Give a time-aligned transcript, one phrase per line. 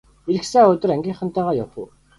[0.29, 1.87] Ирэх сайн өдөр ангийнхантайгаа явах уу!